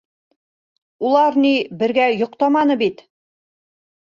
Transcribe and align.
Улар 1.09 1.37
ни 1.43 1.51
бергә 1.83 2.07
йоҡтаманы 2.15 2.79
бит! 2.81 3.05